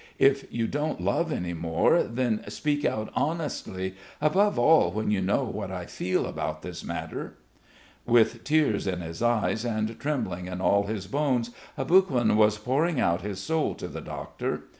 If 0.17 0.51
you 0.51 0.65
don't 0.65 0.99
love 0.99 1.31
any 1.31 1.53
more 1.53 2.01
then 2.01 2.43
speak 2.49 2.83
out 2.83 3.11
honestly, 3.13 3.93
above 4.19 4.57
all 4.57 4.91
when 4.91 5.11
you 5.11 5.21
know 5.21 5.43
what 5.43 5.69
I 5.69 5.85
feel 5.85 6.25
about 6.25 6.63
this 6.63 6.83
matter...." 6.83 7.35
With 8.07 8.43
tears 8.43 8.87
in 8.87 9.01
his 9.01 9.21
eyes 9.21 9.63
and 9.63 9.99
trembling 9.99 10.47
in 10.47 10.59
all 10.59 10.87
his 10.87 11.05
bones, 11.05 11.51
Aboguin 11.77 12.35
was 12.35 12.57
pouring 12.57 12.99
out 12.99 13.21
his 13.21 13.39
soul 13.39 13.75
to 13.75 13.87
the 13.87 14.01
doctor. 14.01 14.63